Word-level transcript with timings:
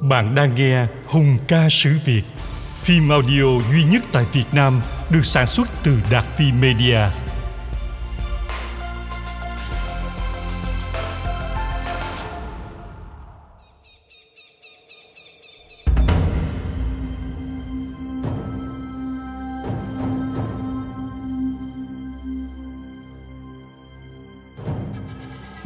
Bạn 0.00 0.34
đang 0.34 0.54
nghe 0.54 0.86
Hùng 1.06 1.38
ca 1.48 1.68
sử 1.70 1.96
Việt, 2.04 2.22
phim 2.78 3.08
audio 3.08 3.44
duy 3.72 3.84
nhất 3.84 4.02
tại 4.12 4.26
Việt 4.32 4.44
Nam 4.52 4.80
được 5.10 5.24
sản 5.24 5.46
xuất 5.46 5.68
từ 5.82 5.98
Đạt 6.10 6.24
Phi 6.36 6.52
Media. 6.52 7.00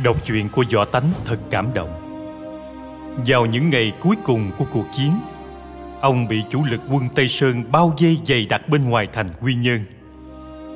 Đọc 0.05 0.17
truyện 0.25 0.49
của 0.49 0.65
Võ 0.73 0.85
Tánh 0.85 1.13
thật 1.25 1.39
cảm 1.51 1.75
động. 1.75 2.02
Vào 3.17 3.47
những 3.47 3.71
ngày 3.71 3.93
cuối 4.01 4.17
cùng 4.25 4.51
của 4.59 4.65
cuộc 4.73 4.87
chiến, 4.93 5.13
ông 6.01 6.29
bị 6.29 6.43
chủ 6.51 6.65
lực 6.65 6.81
quân 6.91 7.09
Tây 7.15 7.29
Sơn 7.29 7.65
bao 7.73 7.95
vây 8.01 8.19
dày 8.27 8.47
đặc 8.47 8.69
bên 8.69 8.91
ngoài 8.91 9.09
thành 9.13 9.29
Quy 9.43 9.55
Nhơn. 9.55 9.85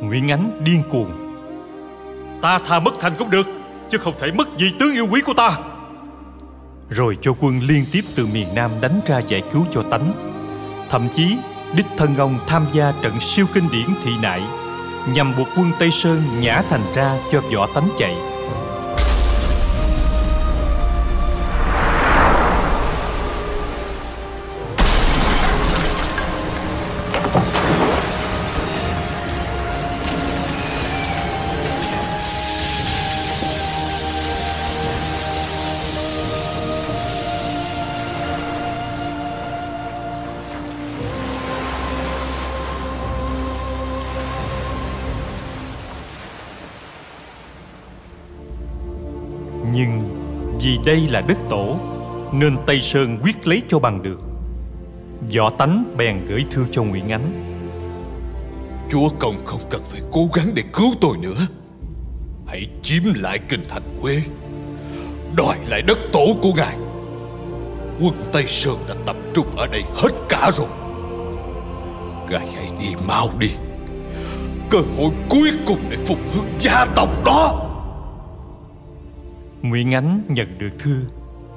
Nguyễn 0.01 0.31
Ánh 0.31 0.65
điên 0.65 0.83
cuồng. 0.91 1.11
Ta 2.43 2.59
tha 2.59 2.81
mất 2.81 2.95
thành 3.01 3.13
cũng 3.19 3.31
được, 3.31 3.47
chứ 3.91 3.99
không 3.99 4.15
thể 4.21 4.33
mất 4.33 4.59
vị 4.59 4.73
tướng 4.81 4.93
yêu 4.93 5.07
quý 5.11 5.21
của 5.21 5.35
ta. 5.35 5.59
Rồi 6.91 7.19
cho 7.23 7.35
quân 7.41 7.61
liên 7.63 7.85
tiếp 7.93 8.05
từ 8.15 8.27
miền 8.27 8.47
Nam 8.55 8.71
đánh 8.81 9.01
ra 9.07 9.19
giải 9.19 9.43
cứu 9.53 9.65
cho 9.71 9.83
tánh. 9.83 10.13
Thậm 10.91 11.09
chí, 11.15 11.37
đích 11.75 11.87
thân 11.97 12.17
ông 12.17 12.39
tham 12.47 12.67
gia 12.73 12.93
trận 13.03 13.21
siêu 13.21 13.47
kinh 13.53 13.69
điển 13.73 13.87
thị 14.05 14.13
nại 14.23 14.43
nhằm 15.15 15.37
buộc 15.37 15.49
quân 15.57 15.71
Tây 15.79 15.91
Sơn 15.91 16.23
nhả 16.41 16.63
thành 16.71 16.81
ra 16.95 17.17
cho 17.33 17.41
võ 17.41 17.67
tánh 17.67 17.89
chạy. 17.99 18.36
Nhưng 49.77 50.03
vì 50.61 50.79
đây 50.87 51.09
là 51.11 51.21
đất 51.21 51.39
tổ, 51.51 51.79
Nên 52.33 52.57
Tây 52.67 52.81
Sơn 52.81 53.19
quyết 53.23 53.47
lấy 53.47 53.63
cho 53.69 53.79
bằng 53.79 54.03
được. 54.03 54.21
Võ 55.37 55.51
tánh 55.51 55.95
bèn 55.97 56.27
gửi 56.27 56.45
thư 56.51 56.67
cho 56.71 56.83
Nguyễn 56.83 57.13
Ánh. 57.13 57.33
Chúa 58.91 59.09
công 59.19 59.45
không 59.45 59.61
cần 59.71 59.83
phải 59.85 60.01
cố 60.13 60.29
gắng 60.35 60.51
để 60.55 60.63
cứu 60.73 60.95
tôi 61.01 61.17
nữa. 61.17 61.47
Hãy 62.47 62.67
chiếm 62.83 63.03
lại 63.15 63.39
kinh 63.49 63.65
thành 63.69 63.83
Huế 64.01 64.23
Đòi 65.37 65.57
lại 65.69 65.83
đất 65.83 65.99
tổ 66.13 66.37
của 66.43 66.53
ngài. 66.57 66.77
Quân 68.01 68.15
Tây 68.33 68.45
Sơn 68.47 68.79
đã 68.89 68.95
tập 69.07 69.17
trung 69.35 69.47
ở 69.57 69.67
đây 69.67 69.83
hết 69.95 70.11
cả 70.29 70.51
rồi. 70.55 70.69
Ngài 72.31 72.47
hãy 72.55 72.71
đi 72.81 72.89
mau 73.09 73.29
đi. 73.39 73.51
Cơ 74.71 74.79
hội 74.99 75.11
cuối 75.29 75.51
cùng 75.67 75.81
để 75.91 75.97
phục 76.07 76.19
hưng 76.35 76.53
gia 76.61 76.85
tộc 76.85 77.25
đó. 77.25 77.66
Nguyễn 79.69 79.95
Ánh 79.95 80.23
nhận 80.29 80.59
được 80.59 80.79
thư 80.79 81.03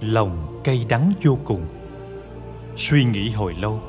Lòng 0.02 0.61
cay 0.63 0.85
đắng 0.89 1.13
vô 1.23 1.38
cùng. 1.45 1.65
Suy 2.77 3.03
nghĩ 3.03 3.29
hồi 3.29 3.55
lâu 3.59 3.81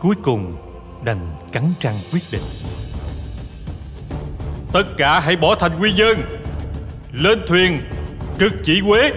Cuối 0.00 0.14
cùng 0.22 0.56
đành 1.04 1.36
cắn 1.52 1.72
răng 1.80 1.94
quyết 2.12 2.22
định. 2.32 2.42
Tất 4.72 4.82
cả 4.96 5.20
hãy 5.20 5.36
bỏ 5.36 5.54
thành 5.54 5.72
quy 5.80 5.92
dân 5.92 6.22
Lên 7.12 7.38
thuyền 7.46 7.80
Trực 8.40 8.52
chỉ 8.62 8.80
Quế 8.88 9.12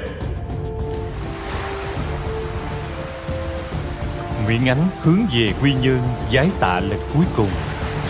Nguyễn 4.46 4.70
Ánh 4.70 4.88
hướng 5.02 5.26
về 5.34 5.54
Quy 5.62 5.74
Nhơn 5.74 6.00
Giái 6.34 6.50
tạ 6.60 6.80
lệnh 6.80 7.02
cuối 7.14 7.26
cùng 7.36 7.50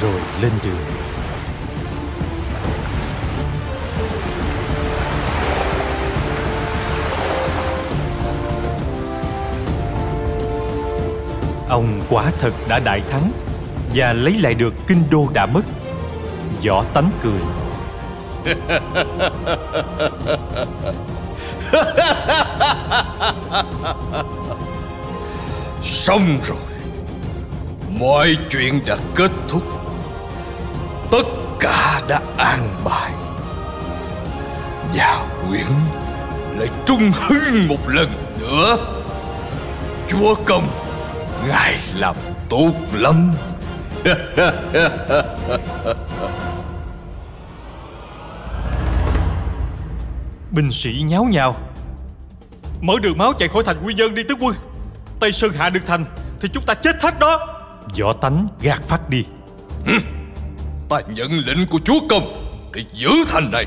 Rồi 0.02 0.22
lên 0.42 0.52
đường 0.64 1.07
Ông 11.70 12.02
quả 12.10 12.32
thật 12.40 12.54
đã 12.68 12.80
đại 12.80 13.02
thắng 13.12 13.32
Và 13.96 14.14
lấy 14.14 14.34
lại 14.42 14.54
được 14.54 14.74
kinh 14.88 15.04
đô 15.10 15.28
đã 15.34 15.46
mất. 15.46 15.62
Võ 16.66 16.84
tánh 16.84 17.12
cười. 17.22 17.42
Xong 25.82 26.40
rồi. 26.44 26.58
Mọi 28.00 28.38
chuyện 28.50 28.80
đã 28.86 28.98
kết 29.16 29.32
thúc. 29.48 29.64
Tất 31.12 31.24
cả 31.60 32.02
đã 32.08 32.22
an 32.38 32.60
bài. 32.84 33.12
Nhà 34.96 35.20
Nguyễn 35.48 35.72
lại 36.58 36.70
trung 36.86 37.12
hưng 37.14 37.68
một 37.68 37.90
lần 37.90 38.10
nữa. 38.40 38.78
Chúa 40.08 40.36
công. 40.46 40.87
Ngài 41.46 41.80
làm 41.96 42.16
tốt 42.50 42.72
lắm. 42.94 43.32
Binh 50.52 50.72
sĩ 50.72 51.04
nháo 51.06 51.24
nhào. 51.24 51.56
Mở 52.82 52.94
đường 53.02 53.18
máu 53.18 53.34
chạy 53.34 53.50
khỏi 53.50 53.64
thành 53.66 53.78
quy 53.86 53.94
dân 53.94 54.16
đi 54.16 54.24
tướng 54.24 54.38
quân. 54.42 54.56
Tây 55.20 55.32
Sơn 55.32 55.52
hạ 55.52 55.70
được 55.70 55.88
thành 55.88 56.06
Thì 56.42 56.50
chúng 56.54 56.64
ta 56.64 56.74
chết 56.74 57.02
hết 57.02 57.20
đó. 57.20 57.48
Võ 58.00 58.14
tánh 58.14 58.48
gạt 58.62 58.82
phát 58.88 59.10
đi. 59.10 59.24
Ta 60.90 61.00
nhận 61.08 61.32
lệnh 61.46 61.68
của 61.68 61.80
chúa 61.84 62.00
công 62.10 62.34
Để 62.74 62.84
giữ 62.94 63.10
thành 63.28 63.52
này. 63.52 63.66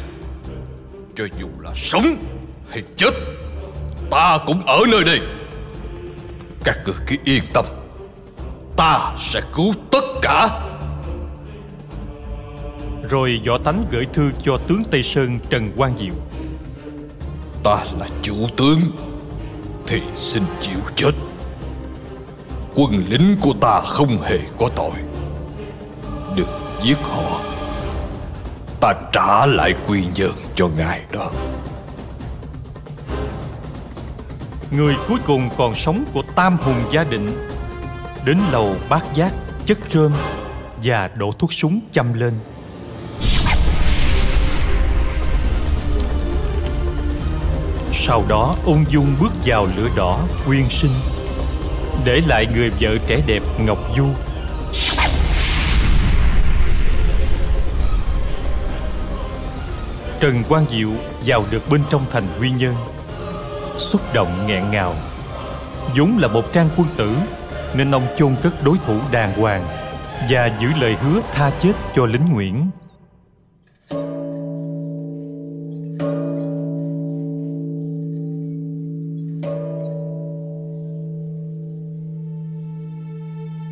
Cho 1.17 1.25
dù 1.41 1.49
là 1.61 1.71
sống 1.75 2.17
hay 2.71 2.83
chết 2.97 3.11
Ta 4.11 4.39
cũng 4.47 4.67
ở 4.67 4.79
nơi 4.89 5.05
đây 5.05 5.21
Các 6.65 6.79
người 6.85 6.95
cứ 7.07 7.17
yên 7.25 7.43
tâm. 7.55 7.65
Ta 8.77 9.15
sẽ 9.19 9.41
cứu 9.55 9.75
tất 9.91 10.05
cả. 10.23 10.61
Rồi 13.11 13.41
võ 13.47 13.59
tánh 13.59 13.85
gửi 13.91 14.07
thư 14.13 14.31
cho 14.43 14.59
tướng 14.69 14.83
Tây 14.91 15.03
Sơn 15.03 15.39
Trần 15.51 15.71
Quang 15.77 15.99
Diệu. 15.99 16.15
Ta 17.65 17.77
là 17.99 18.07
chủ 18.23 18.35
tướng 18.57 18.81
Thì 19.87 20.01
xin 20.17 20.43
chịu 20.61 20.81
chết. 20.97 21.13
Quân 22.75 23.05
lính 23.09 23.37
của 23.41 23.53
ta 23.61 23.81
không 23.81 24.23
hề 24.23 24.39
có 24.59 24.69
tội. 24.77 24.93
Đừng 26.37 26.49
giết 26.85 26.99
họ. 27.03 27.41
Ta 28.81 28.95
trả 29.13 29.47
lại 29.47 29.75
quy 29.89 30.05
nhơn 30.15 30.33
cho 30.55 30.69
ngài 30.69 31.05
đó 31.13 31.31
Người 34.71 34.97
cuối 35.09 35.19
cùng 35.27 35.49
còn 35.57 35.75
sống 35.75 36.05
của 36.13 36.23
Tam 36.35 36.57
Hùng 36.57 36.85
gia 36.93 37.05
định, 37.05 37.49
Đến 38.25 38.39
lầu 38.53 38.77
bát 38.89 39.05
giác, 39.15 39.33
chất 39.67 39.79
rơm 39.91 40.13
Và 40.85 41.09
đổ 41.09 41.33
thuốc 41.33 41.53
súng 41.53 41.81
châm 41.93 42.13
lên. 42.13 42.33
Sau 47.93 48.25
đó 48.29 48.57
ung 48.65 48.85
dung 48.89 49.15
bước 49.21 49.33
vào 49.45 49.69
lửa 49.77 49.89
đỏ 49.97 50.21
quyên 50.47 50.65
sinh, 50.71 50.93
Để 52.05 52.21
lại 52.27 52.47
người 52.55 52.71
vợ 52.81 52.99
trẻ 53.07 53.23
đẹp 53.27 53.43
Ngọc 53.61 53.79
Du. 53.97 54.07
Trần 60.21 60.45
Quang 60.49 60.65
Diệu 60.71 60.91
vào 61.27 61.45
được 61.51 61.71
bên 61.71 61.83
trong 61.91 62.03
thành 62.13 62.25
Quy 62.41 62.51
Nhơn. 62.51 62.75
Xúc 63.81 64.01
động 64.15 64.29
nghẹn 64.47 64.71
ngào. 64.71 64.95
Vốn 65.97 66.19
là 66.19 66.29
một 66.29 66.53
trang 66.53 66.69
quân 66.77 66.89
tử, 66.97 67.17
Nên 67.75 67.91
ông 67.91 68.03
chôn 68.17 68.37
cất 68.43 68.53
đối 68.65 68.79
thủ 68.87 68.99
đàng 69.13 69.41
hoàng 69.41 69.63
Và 70.31 70.51
giữ 70.61 70.69
lời 70.81 70.97
hứa 70.97 71.21
tha 71.33 71.51
chết 71.51 71.73
cho 71.95 72.07
lính 72.07 72.25
Nguyễn. 72.33 72.71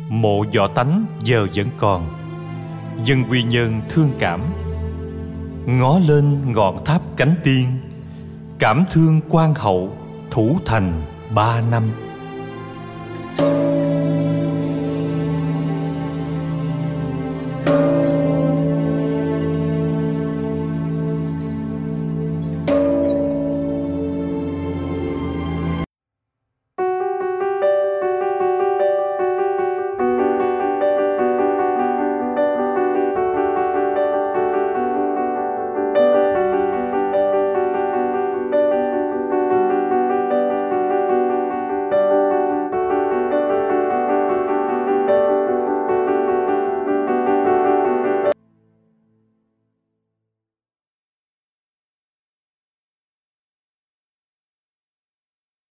Mộ 0.09 0.43
võ 0.55 0.67
tánh 0.67 1.05
giờ 1.23 1.47
vẫn 1.55 1.67
còn, 1.77 2.07
Dân 3.05 3.23
quy 3.29 3.43
nhân 3.43 3.81
thương 3.89 4.11
cảm. 4.19 4.41
Ngó 5.65 5.99
lên 6.07 6.51
ngọn 6.51 6.85
tháp 6.85 7.01
cánh 7.17 7.35
tiên, 7.43 7.79
Cảm 8.59 8.85
thương 8.91 9.21
quan 9.29 9.53
hậu 9.55 9.98
thủ 10.31 10.59
thành 10.65 11.01
ba 11.35 11.61
năm. 11.71 11.91